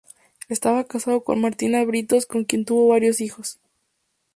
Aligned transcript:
Estaba 0.49 0.83
casado 0.85 1.23
con 1.23 1.39
Martina 1.39 1.83
Britos, 1.85 2.25
con 2.25 2.43
quien 2.43 2.65
tuvo 2.65 2.87
varios 2.87 3.21
hijos. 3.21 3.59